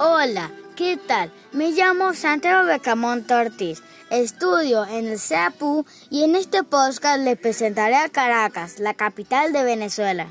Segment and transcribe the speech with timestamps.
[0.00, 1.32] Hola, ¿qué tal?
[1.50, 3.82] Me llamo Santiago Becamonte Ortiz.
[4.10, 9.64] Estudio en el CEPU y en este podcast les presentaré a Caracas, la capital de
[9.64, 10.30] Venezuela.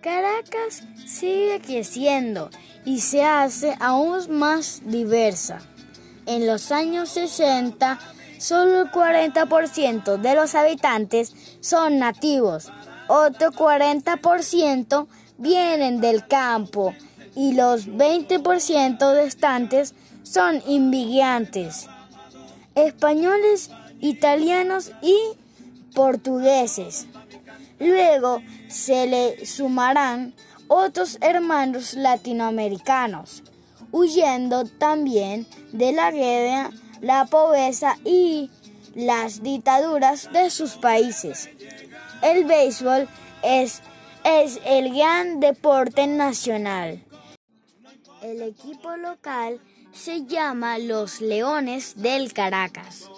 [0.00, 2.50] Caracas sigue creciendo
[2.84, 5.60] y se hace aún más diversa.
[6.26, 8.00] En los años 60,
[8.38, 12.72] solo el 40% de los habitantes son nativos,
[13.06, 15.06] otro 40%
[15.38, 16.92] vienen del campo
[17.38, 21.86] y los 20% restantes son inmigrantes,
[22.74, 23.70] españoles,
[24.00, 25.16] italianos y
[25.94, 27.06] portugueses.
[27.78, 30.34] Luego se le sumarán
[30.66, 33.44] otros hermanos latinoamericanos,
[33.92, 38.50] huyendo también de la guerra, la pobreza y
[38.96, 41.48] las dictaduras de sus países.
[42.20, 43.08] El béisbol
[43.44, 43.80] es,
[44.24, 47.04] es el gran deporte nacional.
[48.22, 49.60] El equipo local
[49.92, 53.08] se llama los Leones del Caracas.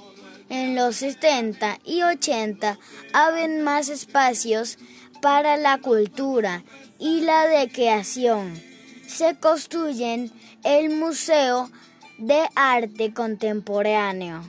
[0.50, 2.78] En los 70 y 80
[3.14, 4.76] habían más espacios
[5.22, 6.64] para la cultura
[6.98, 8.60] y la recreación.
[9.06, 10.30] Se construyen
[10.64, 11.70] el Museo
[12.18, 14.42] de Arte Contemporáneo,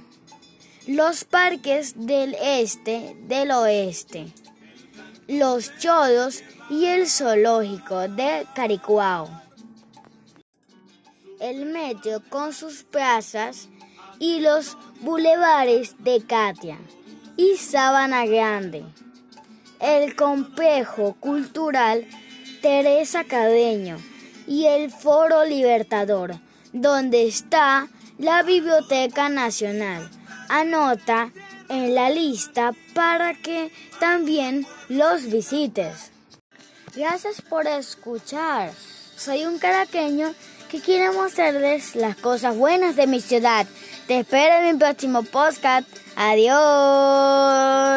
[0.86, 4.34] los parques del este del oeste,
[5.30, 9.30] los chodos y el zoológico de Caricuao
[11.42, 13.68] el metro con sus plazas
[14.20, 16.78] y los bulevares de Katia
[17.36, 18.86] y Sabana Grande,
[19.80, 22.08] el complejo cultural
[22.62, 23.98] Teresa Cadeño
[24.46, 26.36] y el Foro Libertador,
[26.74, 30.08] donde está la Biblioteca Nacional.
[30.48, 31.32] Anota
[31.70, 36.12] en la lista para que también los visites.
[36.96, 38.74] Gracias por escuchar.
[39.16, 40.36] Soy un caraqueño
[40.72, 43.68] que quiero mostrarles las cosas buenas de mi ciudad.
[44.08, 45.86] Te espero en mi próximo podcast.
[46.16, 47.91] Adiós.